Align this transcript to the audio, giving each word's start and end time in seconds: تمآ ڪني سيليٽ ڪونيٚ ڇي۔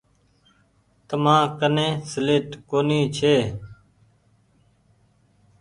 تمآ 1.07 1.37
ڪني 1.59 1.87
سيليٽ 2.09 2.47
ڪونيٚ 2.69 3.11
ڇي۔ 3.17 3.35